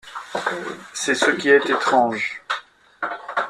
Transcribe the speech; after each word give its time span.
C'est 0.95 1.13
ce 1.13 1.29
qui 1.29 1.49
est 1.49 1.69
étrange. 1.69 2.41